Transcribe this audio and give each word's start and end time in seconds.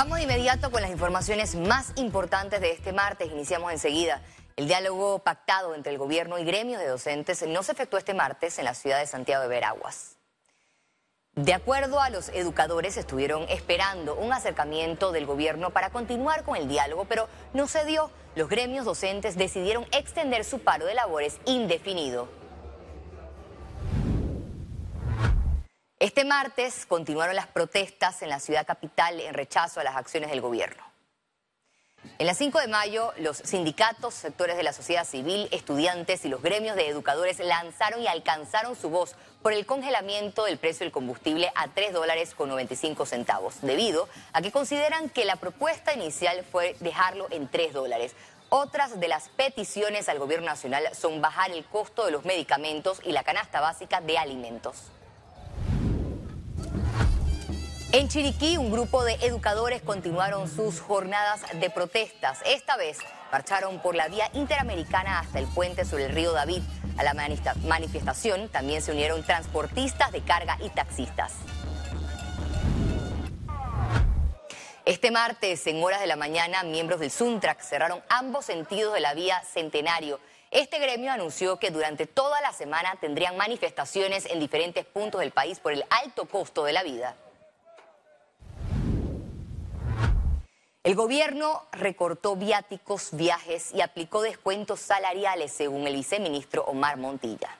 Vamos 0.00 0.18
de 0.18 0.22
inmediato 0.22 0.70
con 0.70 0.80
las 0.80 0.92
informaciones 0.92 1.56
más 1.56 1.90
importantes 1.96 2.60
de 2.60 2.70
este 2.70 2.92
martes. 2.92 3.32
Iniciamos 3.32 3.72
enseguida. 3.72 4.22
El 4.54 4.68
diálogo 4.68 5.18
pactado 5.18 5.74
entre 5.74 5.90
el 5.90 5.98
gobierno 5.98 6.38
y 6.38 6.44
gremios 6.44 6.80
de 6.80 6.86
docentes 6.86 7.44
no 7.48 7.64
se 7.64 7.72
efectuó 7.72 7.98
este 7.98 8.14
martes 8.14 8.60
en 8.60 8.66
la 8.66 8.74
ciudad 8.74 9.00
de 9.00 9.08
Santiago 9.08 9.42
de 9.42 9.48
Veraguas. 9.48 10.14
De 11.34 11.52
acuerdo 11.52 12.00
a 12.00 12.10
los 12.10 12.28
educadores, 12.28 12.96
estuvieron 12.96 13.44
esperando 13.48 14.14
un 14.14 14.32
acercamiento 14.32 15.10
del 15.10 15.26
gobierno 15.26 15.70
para 15.70 15.90
continuar 15.90 16.44
con 16.44 16.54
el 16.54 16.68
diálogo, 16.68 17.06
pero 17.06 17.28
no 17.52 17.66
se 17.66 17.84
dio. 17.84 18.12
Los 18.36 18.48
gremios 18.48 18.84
docentes 18.84 19.36
decidieron 19.36 19.84
extender 19.90 20.44
su 20.44 20.60
paro 20.60 20.86
de 20.86 20.94
labores 20.94 21.40
indefinido. 21.44 22.37
Este 26.00 26.24
martes 26.24 26.86
continuaron 26.86 27.34
las 27.34 27.48
protestas 27.48 28.22
en 28.22 28.28
la 28.28 28.38
ciudad 28.38 28.64
capital 28.64 29.18
en 29.18 29.34
rechazo 29.34 29.80
a 29.80 29.84
las 29.84 29.96
acciones 29.96 30.30
del 30.30 30.40
gobierno. 30.40 30.80
En 32.20 32.26
la 32.28 32.34
5 32.34 32.60
de 32.60 32.68
mayo, 32.68 33.12
los 33.18 33.38
sindicatos, 33.38 34.14
sectores 34.14 34.56
de 34.56 34.62
la 34.62 34.72
sociedad 34.72 35.04
civil, 35.04 35.48
estudiantes 35.50 36.24
y 36.24 36.28
los 36.28 36.40
gremios 36.40 36.76
de 36.76 36.86
educadores 36.86 37.40
lanzaron 37.40 38.00
y 38.00 38.06
alcanzaron 38.06 38.76
su 38.76 38.90
voz 38.90 39.16
por 39.42 39.52
el 39.52 39.66
congelamiento 39.66 40.44
del 40.44 40.58
precio 40.58 40.84
del 40.84 40.92
combustible 40.92 41.50
a 41.56 41.66
3 41.66 41.92
dólares 41.92 42.32
con 42.36 42.48
95 42.48 43.04
centavos, 43.04 43.60
debido 43.62 44.08
a 44.32 44.40
que 44.40 44.52
consideran 44.52 45.10
que 45.10 45.24
la 45.24 45.34
propuesta 45.34 45.92
inicial 45.92 46.44
fue 46.44 46.76
dejarlo 46.78 47.26
en 47.30 47.48
3 47.48 47.72
dólares. 47.72 48.14
Otras 48.50 49.00
de 49.00 49.08
las 49.08 49.30
peticiones 49.30 50.08
al 50.08 50.20
gobierno 50.20 50.46
nacional 50.46 50.94
son 50.94 51.20
bajar 51.20 51.50
el 51.50 51.64
costo 51.64 52.06
de 52.06 52.12
los 52.12 52.24
medicamentos 52.24 53.00
y 53.02 53.10
la 53.10 53.24
canasta 53.24 53.60
básica 53.60 54.00
de 54.00 54.16
alimentos. 54.16 54.92
En 57.90 58.06
Chiriquí, 58.08 58.58
un 58.58 58.70
grupo 58.70 59.02
de 59.02 59.14
educadores 59.14 59.80
continuaron 59.80 60.46
sus 60.46 60.78
jornadas 60.78 61.40
de 61.54 61.70
protestas. 61.70 62.38
Esta 62.44 62.76
vez 62.76 62.98
marcharon 63.32 63.80
por 63.80 63.94
la 63.94 64.08
vía 64.08 64.28
interamericana 64.34 65.20
hasta 65.20 65.38
el 65.38 65.46
puente 65.46 65.86
sobre 65.86 66.04
el 66.04 66.12
río 66.12 66.32
David. 66.32 66.60
A 66.98 67.02
la 67.02 67.14
manifestación 67.14 68.50
también 68.50 68.82
se 68.82 68.92
unieron 68.92 69.22
transportistas 69.22 70.12
de 70.12 70.20
carga 70.20 70.58
y 70.60 70.68
taxistas. 70.68 71.32
Este 74.84 75.10
martes, 75.10 75.66
en 75.66 75.82
horas 75.82 76.00
de 76.00 76.08
la 76.08 76.16
mañana, 76.16 76.64
miembros 76.64 77.00
del 77.00 77.10
Suntrac 77.10 77.62
cerraron 77.62 78.02
ambos 78.10 78.44
sentidos 78.44 78.92
de 78.92 79.00
la 79.00 79.14
vía 79.14 79.42
Centenario. 79.50 80.20
Este 80.50 80.78
gremio 80.78 81.10
anunció 81.10 81.58
que 81.58 81.70
durante 81.70 82.06
toda 82.06 82.38
la 82.42 82.52
semana 82.52 82.96
tendrían 83.00 83.38
manifestaciones 83.38 84.26
en 84.26 84.40
diferentes 84.40 84.84
puntos 84.84 85.22
del 85.22 85.30
país 85.30 85.58
por 85.58 85.72
el 85.72 85.86
alto 85.88 86.26
costo 86.26 86.64
de 86.64 86.74
la 86.74 86.82
vida. 86.82 87.16
El 90.88 90.94
gobierno 90.94 91.64
recortó 91.70 92.34
viáticos, 92.34 93.10
viajes 93.12 93.74
y 93.74 93.82
aplicó 93.82 94.22
descuentos 94.22 94.80
salariales, 94.80 95.52
según 95.52 95.86
el 95.86 95.92
viceministro 95.92 96.64
Omar 96.64 96.96
Montilla. 96.96 97.50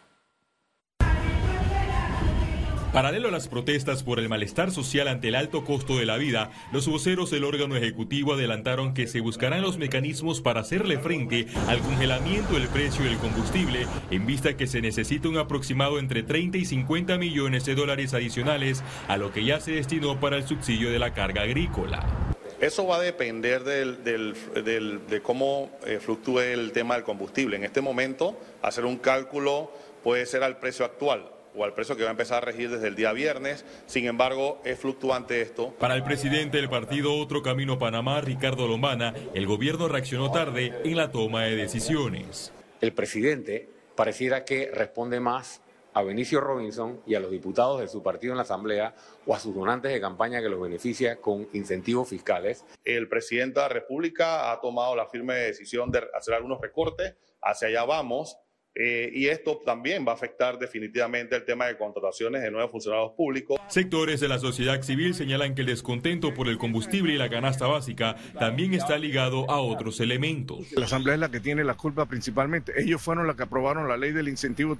Paralelo 2.91 3.29
a 3.29 3.31
las 3.31 3.49
protestas 3.49 4.03
por 4.03 4.19
el 4.19 4.31
malestar 4.31 4.71
social 4.71 5.09
ante 5.09 5.29
el 5.29 5.35
alto 5.35 5.63
costo 5.67 5.99
de 5.99 6.07
la 6.07 6.17
vida, 6.17 6.51
los 6.73 6.89
voceros 6.89 7.31
del 7.31 7.45
órgano 7.45 7.77
ejecutivo 7.77 8.33
adelantaron 8.33 8.95
que 8.95 9.07
se 9.07 9.21
buscarán 9.21 9.61
los 9.61 9.77
mecanismos 9.77 10.41
para 10.41 10.61
hacerle 10.61 10.99
frente 10.99 11.49
al 11.67 11.81
congelamiento 11.81 12.55
del 12.55 12.69
precio 12.69 13.05
del 13.05 13.19
combustible, 13.19 13.87
en 14.11 14.25
vista 14.25 14.57
que 14.57 14.67
se 14.67 14.81
necesita 14.81 15.29
un 15.29 15.37
aproximado 15.37 15.99
entre 15.99 16.23
30 16.23 16.57
y 16.57 16.65
50 16.65 17.19
millones 17.19 17.67
de 17.67 17.75
dólares 17.75 18.15
adicionales 18.15 18.83
a 19.07 19.19
lo 19.19 19.33
que 19.35 19.45
ya 19.45 19.61
se 19.61 19.73
destinó 19.73 20.19
para 20.19 20.39
el 20.39 20.49
subsidio 20.49 20.91
de 20.91 20.99
la 20.99 21.13
carga 21.13 21.43
agrícola. 21.43 22.28
Eso 22.61 22.87
va 22.87 22.97
a 22.97 23.01
depender 23.01 23.63
de 23.63 25.21
cómo 25.23 25.71
eh, 25.87 26.01
fluctúe 26.01 26.41
el 26.41 26.73
tema 26.73 26.95
del 26.95 27.05
combustible. 27.05 27.57
En 27.57 27.65
este 27.65 27.81
momento, 27.81 28.37
hacer 28.63 28.85
un 28.85 28.97
cálculo 28.99 29.71
puede 30.03 30.27
ser 30.27 30.43
al 30.43 30.59
precio 30.59 30.85
actual 30.85 31.31
o 31.55 31.65
al 31.65 31.73
precio 31.73 31.97
que 31.97 32.03
va 32.03 32.09
a 32.09 32.13
empezar 32.13 32.43
a 32.43 32.47
regir 32.47 32.71
desde 32.71 32.89
el 32.89 32.97
día 32.97 33.13
viernes. 33.13 33.65
Sin 33.87 34.07
embargo, 34.07 34.61
es 34.65 34.79
fluctuante 34.79 35.41
esto. 35.41 35.73
Para 35.79 35.95
el 35.95 36.03
presidente 36.03 36.57
del 36.57 36.69
partido 36.69 37.15
Otro 37.15 37.43
Camino 37.43 37.79
Panamá, 37.79 38.21
Ricardo 38.21 38.67
Lombana, 38.67 39.15
el 39.35 39.47
gobierno 39.47 39.87
reaccionó 39.87 40.33
tarde 40.33 40.73
en 40.85 40.97
la 40.97 41.13
toma 41.13 41.45
de 41.45 41.55
decisiones. 41.55 42.53
El 42.81 42.93
presidente 42.93 43.69
pareciera 43.95 44.45
que 44.45 44.71
responde 44.73 45.21
más 45.21 45.61
a 45.99 46.03
Benicio 46.03 46.41
Robinson 46.41 47.03
y 47.07 47.17
a 47.17 47.21
los 47.21 47.33
diputados 47.33 47.81
de 47.81 47.89
su 47.89 48.05
partido 48.05 48.33
en 48.33 48.37
la 48.37 48.45
Asamblea 48.45 48.95
o 49.27 49.35
a 49.35 49.41
sus 49.41 49.53
donantes 49.53 49.93
de 49.93 50.01
campaña 50.01 50.41
que 50.41 50.49
los 50.49 50.61
beneficia 50.61 51.21
con 51.21 51.49
incentivos 51.55 52.09
fiscales. 52.09 52.65
El 52.85 53.09
presidente 53.09 53.59
de 53.59 53.67
la 53.67 53.75
República 53.75 54.53
ha 54.53 54.61
tomado 54.61 54.95
la 54.95 55.09
firme 55.09 55.35
decisión 55.35 55.91
de 55.91 56.05
hacer 56.15 56.35
algunos 56.35 56.61
recortes, 56.61 57.17
hacia 57.43 57.67
allá 57.67 57.85
vamos. 57.85 58.39
Eh, 58.81 59.11
y 59.13 59.27
esto 59.27 59.61
también 59.67 60.07
va 60.07 60.13
a 60.13 60.15
afectar 60.15 60.57
definitivamente 60.57 61.35
el 61.35 61.45
tema 61.45 61.67
de 61.67 61.77
contrataciones 61.77 62.43
de 62.43 62.51
nuevos 62.53 62.71
funcionarios 62.71 63.11
públicos. 63.11 63.61
Sectores 63.67 64.21
de 64.21 64.29
la 64.29 64.39
sociedad 64.39 64.81
civil 64.83 65.15
señalan 65.15 65.57
que 65.57 65.63
el 65.63 65.67
descontento 65.67 66.33
por 66.33 66.47
el 66.47 66.59
combustible 66.59 67.13
y 67.13 67.19
la 67.19 67.29
canasta 67.29 67.67
básica 67.67 68.15
también 68.39 68.75
está 68.75 68.97
ligado 68.97 69.51
a 69.51 69.61
otros 69.61 69.99
elementos. 69.99 70.71
La 70.77 70.85
Asamblea 70.85 71.15
es 71.15 71.21
la 71.21 71.29
que 71.29 71.41
tiene 71.41 71.65
la 71.65 71.75
culpa 71.75 72.07
principalmente. 72.07 72.73
Ellos 72.81 73.03
fueron 73.03 73.27
los 73.27 73.35
que 73.35 73.43
aprobaron 73.43 73.89
la 73.89 73.97
ley 73.97 74.13
del 74.13 74.29
incentivo 74.29 74.79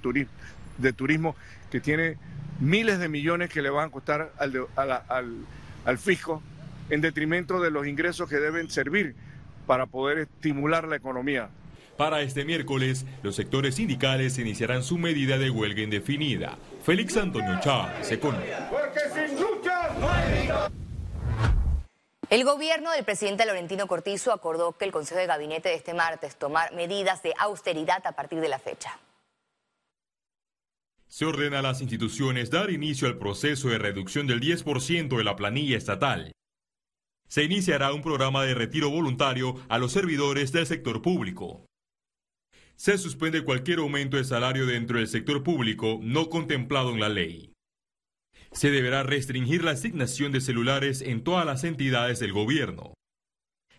de 0.77 0.93
turismo 0.93 1.35
que 1.69 1.81
tiene 1.81 2.15
miles 2.61 2.99
de 2.99 3.09
millones 3.09 3.49
que 3.49 3.61
le 3.61 3.69
van 3.69 3.89
a 3.89 3.91
costar 3.91 4.31
al, 4.37 4.65
al, 4.77 5.35
al 5.83 5.97
fisco 5.97 6.41
en 6.89 7.01
detrimento 7.01 7.59
de 7.59 7.69
los 7.69 7.85
ingresos 7.85 8.29
que 8.29 8.37
deben 8.37 8.69
servir 8.69 9.13
para 9.67 9.87
poder 9.87 10.19
estimular 10.19 10.87
la 10.87 10.95
economía. 10.95 11.49
Para 11.99 12.21
este 12.21 12.45
miércoles, 12.45 13.05
los 13.23 13.35
sectores 13.35 13.75
sindicales 13.75 14.37
iniciarán 14.37 14.83
su 14.83 14.97
medida 14.97 15.37
de 15.37 15.49
huelga 15.49 15.81
indefinida. 15.81 16.57
Félix 16.81 17.17
Antonio 17.17 17.59
Chávez, 17.59 18.09
Economía. 18.09 18.71
El 22.29 22.45
gobierno 22.45 22.89
del 22.93 23.03
presidente 23.03 23.45
Laurentino 23.45 23.85
Cortizo 23.85 24.31
acordó 24.31 24.77
que 24.77 24.85
el 24.85 24.93
Consejo 24.93 25.19
de 25.19 25.27
Gabinete 25.27 25.67
de 25.67 25.75
este 25.75 25.93
martes 25.93 26.37
tomar 26.37 26.73
medidas 26.73 27.21
de 27.21 27.33
austeridad 27.37 28.01
a 28.07 28.13
partir 28.13 28.39
de 28.39 28.47
la 28.47 28.59
fecha. 28.59 28.97
Se 31.09 31.25
ordena 31.25 31.59
a 31.59 31.63
las 31.63 31.81
instituciones 31.81 32.49
dar 32.49 32.69
inicio 32.69 33.09
al 33.09 33.17
proceso 33.17 33.67
de 33.67 33.77
reducción 33.77 34.25
del 34.25 34.39
10% 34.39 35.17
de 35.17 35.23
la 35.25 35.35
planilla 35.35 35.75
estatal. 35.75 36.31
Se 37.27 37.43
iniciará 37.43 37.91
un 37.91 38.01
programa 38.01 38.45
de 38.45 38.53
retiro 38.53 38.89
voluntario 38.89 39.55
a 39.67 39.77
los 39.77 39.91
servidores 39.91 40.53
del 40.53 40.65
sector 40.65 41.01
público 41.01 41.65
se 42.79 42.97
suspende 42.97 43.43
cualquier 43.43 43.79
aumento 43.79 44.15
de 44.15 44.23
salario 44.23 44.65
dentro 44.65 44.99
del 44.99 45.09
sector 45.09 45.43
público 45.43 45.99
no 46.01 46.29
contemplado 46.29 46.91
en 46.91 47.01
la 47.01 47.09
ley. 47.09 47.51
Se 48.53 48.71
deberá 48.71 49.03
restringir 49.03 49.65
la 49.65 49.71
asignación 49.71 50.31
de 50.31 50.39
celulares 50.39 51.01
en 51.01 51.21
todas 51.21 51.45
las 51.45 51.65
entidades 51.65 52.19
del 52.19 52.31
gobierno. 52.31 52.93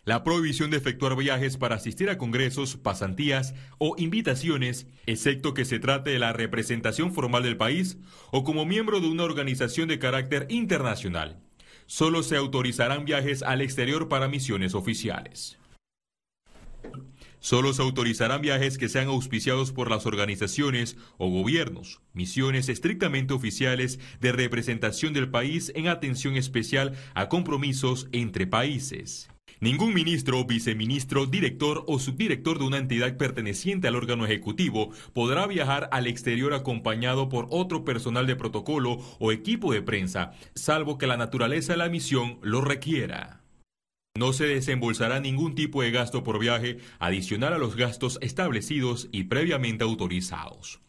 La 0.04 0.22
prohibición 0.22 0.70
de 0.70 0.76
efectuar 0.76 1.16
viajes 1.16 1.56
para 1.56 1.76
asistir 1.76 2.10
a 2.10 2.18
congresos, 2.18 2.76
pasantías 2.76 3.54
o 3.78 3.94
invitaciones, 3.96 4.86
excepto 5.06 5.54
que 5.54 5.64
se 5.64 5.78
trate 5.78 6.10
de 6.10 6.18
la 6.18 6.34
representación 6.34 7.14
formal 7.14 7.42
del 7.42 7.56
país 7.56 7.96
o 8.32 8.44
como 8.44 8.66
miembro 8.66 9.00
de 9.00 9.08
una 9.08 9.24
organización 9.24 9.88
de 9.88 9.98
carácter 9.98 10.46
internacional. 10.50 11.40
Solo 11.86 12.22
se 12.22 12.36
autorizarán 12.36 13.06
viajes 13.06 13.42
al 13.42 13.62
exterior 13.62 14.10
para 14.10 14.28
misiones 14.28 14.74
oficiales. 14.74 15.58
Solo 17.40 17.72
se 17.72 17.80
autorizarán 17.80 18.42
viajes 18.42 18.76
que 18.76 18.90
sean 18.90 19.08
auspiciados 19.08 19.72
por 19.72 19.90
las 19.90 20.04
organizaciones 20.04 20.98
o 21.16 21.30
gobiernos, 21.30 22.02
misiones 22.12 22.68
estrictamente 22.68 23.32
oficiales 23.32 23.98
de 24.20 24.32
representación 24.32 25.14
del 25.14 25.30
país 25.30 25.72
en 25.74 25.88
atención 25.88 26.36
especial 26.36 26.92
a 27.14 27.30
compromisos 27.30 28.08
entre 28.12 28.46
países. 28.46 29.30
Ningún 29.60 29.92
ministro, 29.92 30.44
viceministro, 30.44 31.26
director 31.26 31.84
o 31.86 31.98
subdirector 31.98 32.58
de 32.58 32.64
una 32.64 32.78
entidad 32.78 33.16
perteneciente 33.16 33.88
al 33.88 33.96
órgano 33.96 34.24
ejecutivo 34.24 34.90
podrá 35.12 35.46
viajar 35.46 35.88
al 35.92 36.06
exterior 36.06 36.54
acompañado 36.54 37.28
por 37.28 37.46
otro 37.50 37.84
personal 37.84 38.26
de 38.26 38.36
protocolo 38.36 38.98
o 39.18 39.32
equipo 39.32 39.72
de 39.72 39.82
prensa, 39.82 40.32
salvo 40.54 40.96
que 40.96 41.06
la 41.06 41.16
naturaleza 41.18 41.72
de 41.72 41.78
la 41.78 41.88
misión 41.90 42.38
lo 42.42 42.60
requiera. 42.62 43.39
No 44.16 44.32
se 44.32 44.46
desembolsará 44.46 45.20
ningún 45.20 45.54
tipo 45.54 45.82
de 45.82 45.90
gasto 45.90 46.24
por 46.24 46.38
viaje 46.38 46.78
adicional 46.98 47.54
a 47.54 47.58
los 47.58 47.76
gastos 47.76 48.18
establecidos 48.20 49.08
y 49.12 49.24
previamente 49.24 49.84
autorizados. 49.84 50.80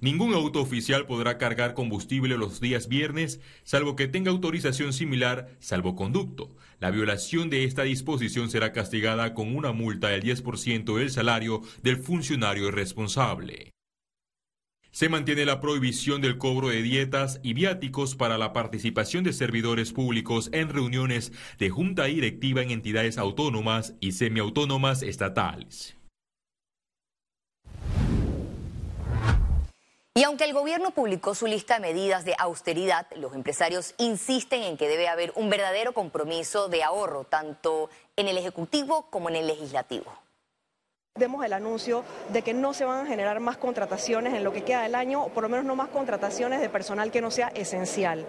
Ningún 0.00 0.34
auto 0.34 0.60
oficial 0.60 1.06
podrá 1.06 1.38
cargar 1.38 1.74
combustible 1.74 2.36
los 2.36 2.60
días 2.60 2.88
viernes, 2.88 3.40
salvo 3.62 3.94
que 3.94 4.08
tenga 4.08 4.32
autorización 4.32 4.92
similar, 4.92 5.56
salvoconducto. 5.60 6.56
La 6.80 6.90
violación 6.90 7.50
de 7.50 7.62
esta 7.62 7.84
disposición 7.84 8.50
será 8.50 8.72
castigada 8.72 9.32
con 9.32 9.54
una 9.54 9.70
multa 9.70 10.08
del 10.08 10.24
10% 10.24 10.98
del 10.98 11.10
salario 11.10 11.62
del 11.84 11.98
funcionario 11.98 12.72
responsable. 12.72 13.70
Se 14.92 15.08
mantiene 15.08 15.46
la 15.46 15.58
prohibición 15.58 16.20
del 16.20 16.36
cobro 16.36 16.68
de 16.68 16.82
dietas 16.82 17.40
y 17.42 17.54
viáticos 17.54 18.14
para 18.14 18.36
la 18.36 18.52
participación 18.52 19.24
de 19.24 19.32
servidores 19.32 19.90
públicos 19.90 20.50
en 20.52 20.68
reuniones 20.68 21.32
de 21.58 21.70
junta 21.70 22.04
directiva 22.04 22.60
en 22.60 22.70
entidades 22.70 23.16
autónomas 23.16 23.94
y 24.00 24.12
semiautónomas 24.12 25.02
estatales. 25.02 25.96
Y 30.14 30.24
aunque 30.24 30.44
el 30.44 30.52
gobierno 30.52 30.90
publicó 30.90 31.34
su 31.34 31.46
lista 31.46 31.74
de 31.74 31.80
medidas 31.80 32.26
de 32.26 32.34
austeridad, 32.38 33.06
los 33.16 33.34
empresarios 33.34 33.94
insisten 33.96 34.62
en 34.62 34.76
que 34.76 34.88
debe 34.88 35.08
haber 35.08 35.32
un 35.36 35.48
verdadero 35.48 35.94
compromiso 35.94 36.68
de 36.68 36.82
ahorro, 36.82 37.24
tanto 37.24 37.88
en 38.16 38.28
el 38.28 38.36
Ejecutivo 38.36 39.06
como 39.08 39.30
en 39.30 39.36
el 39.36 39.46
Legislativo. 39.46 40.12
Demos 41.18 41.44
el 41.44 41.52
anuncio 41.52 42.04
de 42.32 42.40
que 42.40 42.54
no 42.54 42.72
se 42.72 42.86
van 42.86 43.04
a 43.04 43.06
generar 43.06 43.38
más 43.38 43.58
contrataciones 43.58 44.32
en 44.32 44.44
lo 44.44 44.50
que 44.50 44.64
queda 44.64 44.84
del 44.84 44.94
año, 44.94 45.22
o 45.22 45.28
por 45.28 45.42
lo 45.42 45.50
menos 45.50 45.66
no 45.66 45.76
más 45.76 45.90
contrataciones 45.90 46.62
de 46.62 46.70
personal 46.70 47.10
que 47.10 47.20
no 47.20 47.30
sea 47.30 47.48
esencial. 47.48 48.24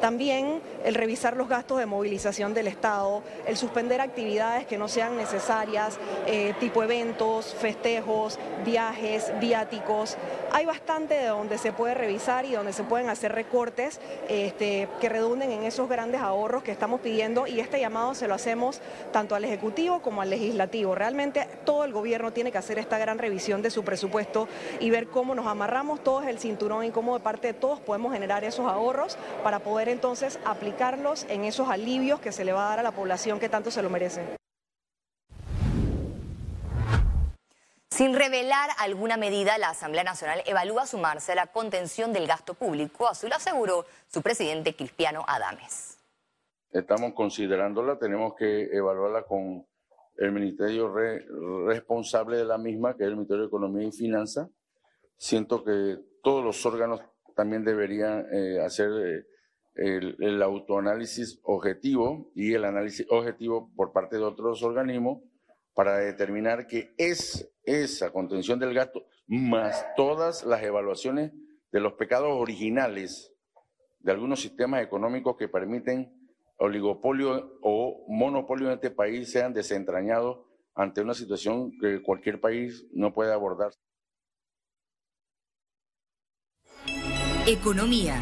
También 0.00 0.62
el 0.84 0.94
revisar 0.94 1.36
los 1.36 1.48
gastos 1.48 1.80
de 1.80 1.86
movilización 1.86 2.54
del 2.54 2.68
Estado, 2.68 3.24
el 3.44 3.56
suspender 3.56 4.00
actividades 4.00 4.66
que 4.68 4.78
no 4.78 4.86
sean 4.86 5.16
necesarias, 5.16 5.98
eh, 6.28 6.54
tipo 6.60 6.84
eventos, 6.84 7.56
festejos, 7.56 8.38
viajes, 8.64 9.32
viáticos. 9.40 10.16
Hay 10.52 10.64
bastante 10.64 11.14
de 11.14 11.26
donde 11.26 11.58
se 11.58 11.72
puede 11.72 11.94
revisar 11.94 12.44
y 12.44 12.52
donde 12.52 12.72
se 12.72 12.84
pueden 12.84 13.08
hacer 13.08 13.32
recortes 13.32 13.98
este, 14.28 14.86
que 15.00 15.08
redunden 15.08 15.50
en 15.50 15.64
esos 15.64 15.88
grandes 15.88 16.20
ahorros 16.20 16.62
que 16.62 16.70
estamos 16.70 17.00
pidiendo 17.00 17.48
y 17.48 17.58
este 17.58 17.80
llamado 17.80 18.14
se 18.14 18.28
lo 18.28 18.34
hacemos 18.34 18.80
tanto 19.12 19.34
al 19.34 19.44
Ejecutivo 19.44 20.02
como 20.02 20.22
al 20.22 20.30
Legislativo. 20.30 20.94
Realmente 20.94 21.48
todo 21.64 21.82
el 21.82 21.92
gobierno 21.92 22.27
tiene 22.32 22.52
que 22.52 22.58
hacer 22.58 22.78
esta 22.78 22.98
gran 22.98 23.18
revisión 23.18 23.62
de 23.62 23.70
su 23.70 23.84
presupuesto 23.84 24.48
y 24.80 24.90
ver 24.90 25.08
cómo 25.08 25.34
nos 25.34 25.46
amarramos 25.46 26.02
todos 26.02 26.26
el 26.26 26.38
cinturón 26.38 26.84
y 26.84 26.90
cómo 26.90 27.14
de 27.16 27.22
parte 27.22 27.48
de 27.48 27.54
todos 27.54 27.80
podemos 27.80 28.12
generar 28.12 28.44
esos 28.44 28.66
ahorros 28.66 29.18
para 29.42 29.60
poder 29.60 29.88
entonces 29.88 30.38
aplicarlos 30.44 31.26
en 31.28 31.44
esos 31.44 31.68
alivios 31.68 32.20
que 32.20 32.32
se 32.32 32.44
le 32.44 32.52
va 32.52 32.66
a 32.66 32.70
dar 32.70 32.78
a 32.80 32.82
la 32.82 32.92
población 32.92 33.38
que 33.40 33.48
tanto 33.48 33.70
se 33.70 33.82
lo 33.82 33.90
merece. 33.90 34.38
Sin 37.98 38.14
revelar 38.14 38.70
alguna 38.78 39.16
medida, 39.16 39.58
la 39.58 39.70
Asamblea 39.70 40.04
Nacional 40.04 40.44
evalúa 40.46 40.86
sumarse 40.86 41.32
a 41.32 41.34
la 41.34 41.48
contención 41.48 42.12
del 42.12 42.28
gasto 42.28 42.54
público, 42.54 43.08
así 43.08 43.28
lo 43.28 43.34
aseguró 43.34 43.86
su 44.06 44.22
presidente 44.22 44.76
Cristiano 44.76 45.24
Adames. 45.26 45.98
Estamos 46.70 47.12
considerándola, 47.14 47.98
tenemos 47.98 48.34
que 48.36 48.68
evaluarla 48.72 49.22
con 49.24 49.66
el 50.18 50.32
ministerio 50.32 50.92
responsable 51.66 52.36
de 52.36 52.44
la 52.44 52.58
misma, 52.58 52.96
que 52.96 53.04
es 53.04 53.08
el 53.08 53.14
Ministerio 53.14 53.42
de 53.42 53.48
Economía 53.48 53.86
y 53.86 53.92
Finanzas. 53.92 54.50
Siento 55.16 55.64
que 55.64 55.98
todos 56.22 56.44
los 56.44 56.66
órganos 56.66 57.00
también 57.36 57.64
deberían 57.64 58.26
eh, 58.32 58.60
hacer 58.60 58.90
eh, 58.90 59.26
el, 59.76 60.16
el, 60.18 60.42
autoanálisis 60.42 61.38
objetivo 61.44 62.32
y 62.34 62.52
el 62.52 62.64
análisis 62.64 63.06
objetivo 63.10 63.70
por 63.76 63.92
parte 63.92 64.16
de 64.16 64.24
otros 64.24 64.62
organismos 64.64 65.22
para 65.72 65.98
determinar 65.98 66.66
que 66.66 66.92
es 66.98 67.48
esa 67.62 68.10
contención 68.10 68.58
del 68.58 68.74
gasto 68.74 69.06
más 69.28 69.86
todas 69.94 70.44
las 70.44 70.62
evaluaciones 70.64 71.32
de 71.70 71.80
los 71.80 71.92
pecados 71.92 72.30
originales 72.32 73.32
de 74.00 74.10
algunos 74.10 74.40
sistemas 74.40 74.82
económicos 74.82 75.36
que 75.36 75.48
permiten 75.48 76.17
oligopolio 76.58 77.58
o 77.62 78.04
monopolio 78.08 78.68
en 78.68 78.74
este 78.74 78.90
país 78.90 79.30
sean 79.30 79.54
desentrañados 79.54 80.40
ante 80.74 81.00
una 81.00 81.14
situación 81.14 81.72
que 81.80 82.02
cualquier 82.02 82.40
país 82.40 82.86
no 82.92 83.12
puede 83.12 83.32
abordar. 83.32 83.72
Economía. 87.46 88.20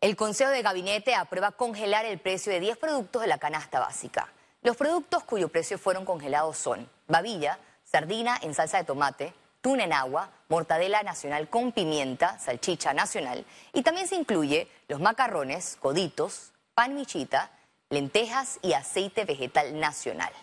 El 0.00 0.16
Consejo 0.16 0.50
de 0.50 0.62
Gabinete 0.62 1.14
aprueba 1.14 1.52
congelar 1.52 2.04
el 2.04 2.18
precio 2.18 2.52
de 2.52 2.60
10 2.60 2.78
productos 2.78 3.22
de 3.22 3.28
la 3.28 3.38
canasta 3.38 3.80
básica. 3.80 4.32
Los 4.62 4.76
productos 4.76 5.24
cuyo 5.24 5.48
precio 5.48 5.78
fueron 5.78 6.04
congelados 6.04 6.56
son 6.56 6.88
babilla, 7.06 7.58
sardina 7.84 8.38
en 8.42 8.54
salsa 8.54 8.78
de 8.78 8.84
tomate, 8.84 9.34
tuna 9.64 9.84
en 9.84 9.94
agua, 9.94 10.28
mortadela 10.50 11.02
nacional 11.02 11.48
con 11.48 11.72
pimienta, 11.72 12.38
salchicha 12.38 12.92
nacional 12.92 13.46
y 13.72 13.80
también 13.80 14.06
se 14.06 14.14
incluye 14.14 14.68
los 14.88 15.00
macarrones, 15.00 15.78
coditos, 15.80 16.52
pan 16.74 16.94
michita, 16.94 17.50
lentejas 17.88 18.58
y 18.60 18.74
aceite 18.74 19.24
vegetal 19.24 19.80
nacional. 19.80 20.34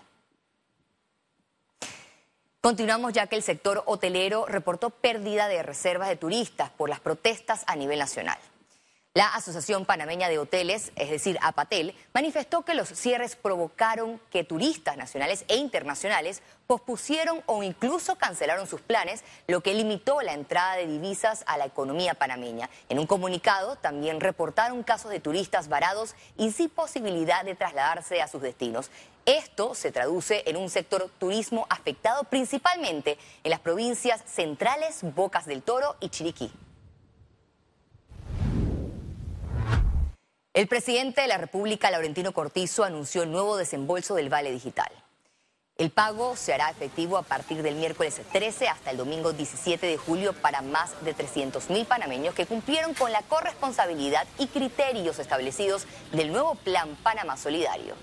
Continuamos 2.62 3.14
ya 3.14 3.28
que 3.28 3.36
el 3.36 3.44
sector 3.44 3.84
hotelero 3.86 4.48
reportó 4.48 4.90
pérdida 4.90 5.48
de 5.48 5.62
reservas 5.62 6.10
de 6.10 6.16
turistas 6.16 6.72
por 6.72 6.90
las 6.90 7.00
protestas 7.00 7.64
a 7.68 7.76
nivel 7.76 8.00
nacional. 8.00 8.40
La 9.14 9.28
Asociación 9.36 9.84
Panameña 9.84 10.30
de 10.30 10.40
Hoteles, 10.40 10.94
es 10.96 11.10
decir, 11.10 11.38
APATEL, 11.42 11.94
manifestó 12.14 12.64
que 12.64 12.76
los 12.76 12.88
cierres 12.88 13.36
provocaron 13.36 14.22
que 14.32 14.46
turistas 14.46 14.96
nacionales 14.96 15.44
e 15.50 15.58
internacionales 15.58 16.42
pospusieron 16.66 17.44
o 17.46 17.62
incluso 17.62 18.16
cancelaron 18.16 18.68
sus 18.68 18.80
planes, 18.80 19.26
lo 19.48 19.60
que 19.60 19.74
limitó 19.74 20.22
la 20.22 20.32
entrada 20.32 20.78
de 20.78 20.88
divisas 20.88 21.44
a 21.46 21.58
la 21.58 21.66
economía 21.66 22.14
panameña. 22.14 22.70
En 22.88 23.00
un 23.00 23.06
comunicado 23.06 23.76
también 23.76 24.22
reportaron 24.22 24.82
casos 24.82 25.12
de 25.12 25.20
turistas 25.20 25.68
varados 25.68 26.16
y 26.38 26.54
sin 26.54 26.70
posibilidad 26.70 27.44
de 27.44 27.56
trasladarse 27.56 28.22
a 28.22 28.30
sus 28.30 28.42
destinos. 28.42 28.92
Esto 29.26 29.76
se 29.76 29.92
traduce 29.92 30.44
en 30.46 30.56
un 30.56 30.70
sector 30.70 31.12
turismo 31.20 31.68
afectado 31.70 32.24
principalmente 32.24 33.18
en 33.44 33.52
las 33.52 33.60
provincias 33.60 34.24
centrales, 34.26 35.00
Bocas 35.02 35.46
del 35.48 35.64
Toro 35.64 35.98
y 36.00 36.08
Chiriquí. 36.08 36.50
El 40.54 40.68
presidente 40.68 41.22
de 41.22 41.30
la 41.30 41.38
República, 41.38 41.90
Laurentino 41.92 42.34
Cortizo, 42.34 42.84
anunció 42.84 43.24
el 43.24 43.32
nuevo 43.32 43.56
desembolso 43.56 44.16
del 44.16 44.28
Vale 44.28 44.52
Digital. 44.52 44.92
El 45.78 45.92
pago 45.92 46.36
se 46.36 46.54
hará 46.54 46.70
efectivo 46.70 47.18
a 47.18 47.22
partir 47.22 47.64
del 47.64 47.76
miércoles 47.76 48.20
13 48.34 48.68
hasta 48.68 48.92
el 48.92 48.98
domingo 48.98 49.32
17 49.32 49.88
de 49.88 49.96
julio 49.96 50.34
para 50.34 50.62
más 50.62 50.94
de 51.06 51.16
300.000 51.16 51.86
panameños 51.86 52.36
que 52.36 52.46
cumplieron 52.46 52.94
con 52.94 53.14
la 53.14 53.22
corresponsabilidad 53.22 54.28
y 54.38 54.48
criterios 54.48 55.20
establecidos 55.20 55.88
del 56.12 56.34
nuevo 56.34 56.56
Plan 56.56 56.98
Panamá 57.02 57.38
Solidario. 57.38 57.96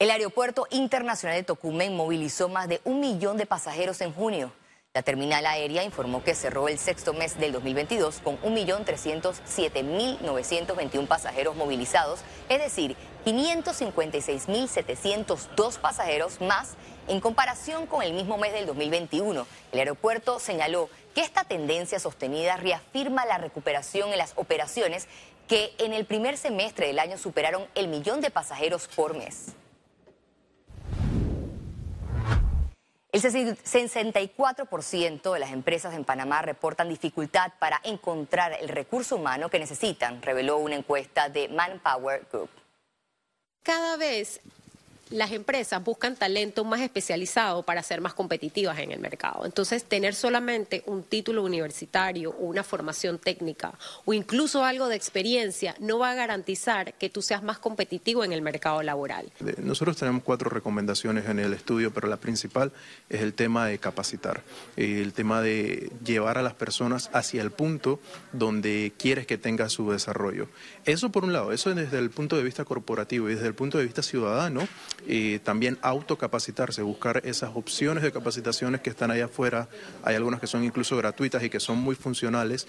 El 0.00 0.10
Aeropuerto 0.10 0.66
Internacional 0.72 1.36
de 1.36 1.44
Tocumen 1.44 1.94
movilizó 1.94 2.48
más 2.48 2.68
de 2.68 2.80
un 2.82 2.98
millón 2.98 3.36
de 3.36 3.46
pasajeros 3.46 4.00
en 4.00 4.12
junio. 4.12 4.50
La 4.98 5.02
terminal 5.02 5.46
aérea 5.46 5.84
informó 5.84 6.24
que 6.24 6.34
cerró 6.34 6.66
el 6.66 6.76
sexto 6.76 7.14
mes 7.14 7.38
del 7.38 7.52
2022 7.52 8.18
con 8.18 8.36
1.307.921 8.42 11.06
pasajeros 11.06 11.54
movilizados, 11.54 12.18
es 12.48 12.58
decir, 12.58 12.96
556.702 13.24 15.78
pasajeros 15.78 16.40
más 16.40 16.74
en 17.06 17.20
comparación 17.20 17.86
con 17.86 18.02
el 18.02 18.12
mismo 18.12 18.38
mes 18.38 18.52
del 18.52 18.66
2021. 18.66 19.46
El 19.70 19.78
aeropuerto 19.78 20.40
señaló 20.40 20.90
que 21.14 21.20
esta 21.20 21.44
tendencia 21.44 22.00
sostenida 22.00 22.56
reafirma 22.56 23.24
la 23.24 23.38
recuperación 23.38 24.10
en 24.10 24.18
las 24.18 24.32
operaciones 24.34 25.06
que 25.46 25.74
en 25.78 25.92
el 25.92 26.06
primer 26.06 26.36
semestre 26.36 26.88
del 26.88 26.98
año 26.98 27.18
superaron 27.18 27.68
el 27.76 27.86
millón 27.86 28.20
de 28.20 28.32
pasajeros 28.32 28.88
por 28.88 29.16
mes. 29.16 29.52
El 33.10 33.22
64% 33.22 35.32
de 35.32 35.38
las 35.38 35.52
empresas 35.52 35.94
en 35.94 36.04
Panamá 36.04 36.42
reportan 36.42 36.90
dificultad 36.90 37.52
para 37.58 37.80
encontrar 37.84 38.52
el 38.60 38.68
recurso 38.68 39.16
humano 39.16 39.48
que 39.48 39.58
necesitan, 39.58 40.20
reveló 40.20 40.58
una 40.58 40.74
encuesta 40.74 41.30
de 41.30 41.48
Manpower 41.48 42.26
Group. 42.30 42.50
Cada 43.62 43.96
vez 43.96 44.42
las 45.10 45.32
empresas 45.32 45.82
buscan 45.82 46.16
talento 46.16 46.64
más 46.64 46.80
especializado 46.80 47.62
para 47.62 47.82
ser 47.82 48.00
más 48.00 48.14
competitivas 48.14 48.78
en 48.78 48.92
el 48.92 49.00
mercado. 49.00 49.44
Entonces, 49.44 49.84
tener 49.84 50.14
solamente 50.14 50.82
un 50.86 51.02
título 51.02 51.42
universitario 51.42 52.32
una 52.38 52.62
formación 52.62 53.18
técnica 53.18 53.72
o 54.04 54.12
incluso 54.12 54.64
algo 54.64 54.88
de 54.88 54.96
experiencia 54.96 55.74
no 55.78 55.98
va 55.98 56.10
a 56.10 56.14
garantizar 56.14 56.94
que 56.94 57.10
tú 57.10 57.22
seas 57.22 57.42
más 57.42 57.58
competitivo 57.58 58.24
en 58.24 58.32
el 58.32 58.42
mercado 58.42 58.82
laboral. 58.82 59.30
Nosotros 59.58 59.96
tenemos 59.96 60.22
cuatro 60.22 60.50
recomendaciones 60.50 61.28
en 61.28 61.38
el 61.38 61.52
estudio, 61.52 61.92
pero 61.92 62.08
la 62.08 62.16
principal 62.16 62.72
es 63.08 63.20
el 63.20 63.34
tema 63.34 63.66
de 63.66 63.78
capacitar, 63.78 64.42
el 64.76 65.12
tema 65.12 65.42
de 65.42 65.90
llevar 66.04 66.38
a 66.38 66.42
las 66.42 66.54
personas 66.54 67.10
hacia 67.12 67.42
el 67.42 67.50
punto 67.50 68.00
donde 68.32 68.92
quieres 68.98 69.26
que 69.26 69.38
tenga 69.38 69.68
su 69.68 69.90
desarrollo. 69.90 70.48
Eso 70.84 71.10
por 71.10 71.24
un 71.24 71.32
lado, 71.32 71.52
eso 71.52 71.74
desde 71.74 71.98
el 71.98 72.10
punto 72.10 72.36
de 72.36 72.42
vista 72.42 72.64
corporativo 72.64 73.28
y 73.28 73.34
desde 73.34 73.46
el 73.46 73.54
punto 73.54 73.78
de 73.78 73.84
vista 73.84 74.02
ciudadano, 74.02 74.66
y 75.06 75.38
también 75.40 75.78
autocapacitarse, 75.82 76.82
buscar 76.82 77.22
esas 77.24 77.50
opciones 77.54 78.02
de 78.02 78.12
capacitaciones 78.12 78.80
que 78.80 78.90
están 78.90 79.10
allá 79.10 79.26
afuera. 79.26 79.68
Hay 80.02 80.16
algunas 80.16 80.40
que 80.40 80.46
son 80.46 80.64
incluso 80.64 80.96
gratuitas 80.96 81.42
y 81.42 81.50
que 81.50 81.60
son 81.60 81.78
muy 81.78 81.94
funcionales. 81.94 82.66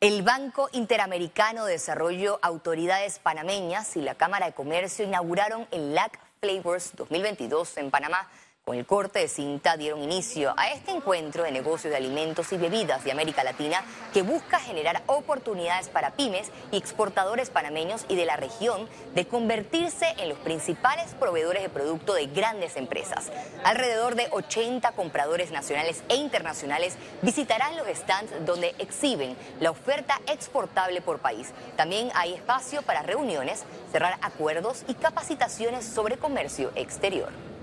El 0.00 0.22
Banco 0.22 0.68
Interamericano 0.72 1.64
de 1.64 1.72
Desarrollo, 1.72 2.38
autoridades 2.42 3.18
panameñas 3.20 3.96
y 3.96 4.02
la 4.02 4.14
Cámara 4.14 4.44
de 4.44 4.52
Comercio 4.52 5.04
inauguraron 5.04 5.66
el 5.70 5.94
LAC 5.94 6.18
Flavors 6.42 6.92
2022 6.94 7.78
en 7.78 7.90
Panamá. 7.90 8.28
Con 8.66 8.78
el 8.78 8.86
corte 8.86 9.18
de 9.18 9.28
cinta 9.28 9.76
dieron 9.76 10.02
inicio 10.02 10.54
a 10.56 10.68
este 10.70 10.90
encuentro 10.90 11.42
de 11.42 11.52
negocios 11.52 11.90
de 11.90 11.98
alimentos 11.98 12.50
y 12.50 12.56
bebidas 12.56 13.04
de 13.04 13.12
América 13.12 13.44
Latina 13.44 13.82
que 14.14 14.22
busca 14.22 14.58
generar 14.58 15.02
oportunidades 15.04 15.90
para 15.90 16.12
pymes 16.12 16.50
y 16.72 16.78
exportadores 16.78 17.50
panameños 17.50 18.06
y 18.08 18.16
de 18.16 18.24
la 18.24 18.36
región 18.36 18.88
de 19.14 19.26
convertirse 19.26 20.06
en 20.16 20.30
los 20.30 20.38
principales 20.38 21.12
proveedores 21.12 21.62
de 21.62 21.68
producto 21.68 22.14
de 22.14 22.26
grandes 22.28 22.76
empresas. 22.76 23.30
Alrededor 23.64 24.14
de 24.14 24.28
80 24.30 24.92
compradores 24.92 25.50
nacionales 25.50 26.02
e 26.08 26.16
internacionales 26.16 26.96
visitarán 27.20 27.76
los 27.76 27.86
stands 27.88 28.46
donde 28.46 28.74
exhiben 28.78 29.36
la 29.60 29.72
oferta 29.72 30.18
exportable 30.26 31.02
por 31.02 31.18
país. 31.18 31.52
También 31.76 32.10
hay 32.14 32.32
espacio 32.32 32.80
para 32.80 33.02
reuniones, 33.02 33.62
cerrar 33.92 34.16
acuerdos 34.22 34.84
y 34.88 34.94
capacitaciones 34.94 35.84
sobre 35.84 36.16
comercio 36.16 36.72
exterior. 36.76 37.53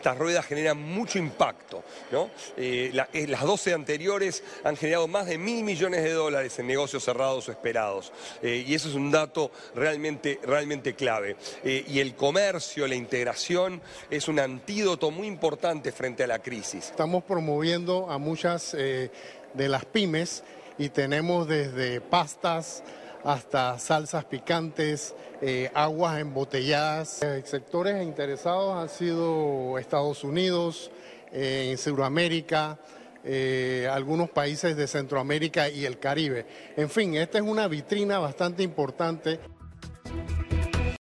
Estas 0.00 0.16
ruedas 0.16 0.46
generan 0.46 0.80
mucho 0.80 1.18
impacto. 1.18 1.84
¿no? 2.10 2.30
Eh, 2.56 2.90
eh, 3.12 3.26
las 3.26 3.42
12 3.42 3.74
anteriores 3.74 4.42
han 4.64 4.74
generado 4.74 5.06
más 5.08 5.26
de 5.26 5.36
mil 5.36 5.62
millones 5.62 6.02
de 6.02 6.14
dólares 6.14 6.58
en 6.58 6.68
negocios 6.68 7.04
cerrados 7.04 7.46
o 7.46 7.52
esperados. 7.52 8.10
Eh, 8.40 8.64
y 8.66 8.74
eso 8.74 8.88
es 8.88 8.94
un 8.94 9.10
dato 9.10 9.50
realmente, 9.74 10.40
realmente 10.42 10.94
clave. 10.94 11.36
y 11.62 12.00
el 12.00 12.14
comercio, 12.14 12.86
la 12.86 12.94
integración, 12.94 13.82
es 14.08 14.26
un 14.26 14.40
antídoto 14.40 15.10
muy 15.10 15.26
importante 15.26 15.92
frente 15.92 16.24
a 16.24 16.26
la 16.26 16.38
crisis. 16.38 16.86
Estamos 16.86 17.22
promoviendo 17.22 18.10
a 18.10 18.16
muchas 18.16 18.72
de 18.72 19.10
las 19.54 19.84
pymes 19.84 20.42
y 20.78 20.88
tenemos 20.88 21.46
desde 21.46 22.00
pastas, 22.00 22.82
hasta 23.24 23.78
salsas 23.78 24.24
picantes, 24.24 25.14
eh, 25.40 25.70
aguas 25.74 26.20
embotelladas. 26.20 27.22
Eh, 27.22 27.42
sectores 27.44 28.02
interesados 28.02 28.76
han 28.76 28.88
sido 28.88 29.78
Estados 29.78 30.24
Unidos, 30.24 30.90
eh, 31.32 31.68
en 31.70 31.78
Sudamérica, 31.78 32.78
algunos 33.90 34.30
países 34.30 34.76
de 34.76 34.86
Centroamérica 34.86 35.68
y 35.68 35.84
el 35.84 35.98
Caribe. 35.98 36.46
En 36.76 36.88
fin, 36.88 37.16
esta 37.16 37.36
es 37.36 37.44
una 37.44 37.68
vitrina 37.68 38.18
bastante 38.18 38.62
importante. 38.62 39.38